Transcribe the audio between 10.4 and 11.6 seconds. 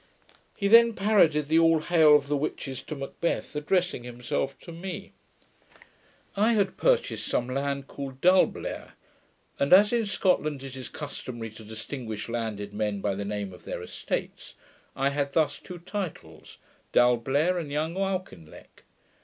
it is customary